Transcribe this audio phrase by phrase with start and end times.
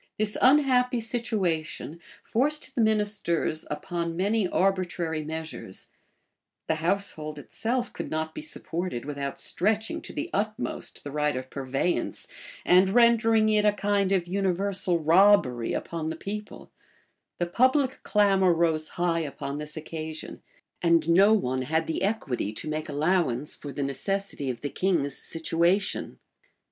[0.17, 5.91] This unhappy situation forced the ministers upon many arbitrary measures:
[6.65, 11.51] the household itself could not be supported without stretching to the utmost the right of
[11.51, 12.27] purveyance,
[12.65, 16.71] and rendering it a kind of universal robbery upon the people:
[17.37, 20.41] the public clamor rose high upon this occasion,
[20.81, 25.15] and no one had the equity to make allowance for the necessity of the king's
[25.15, 26.17] situation.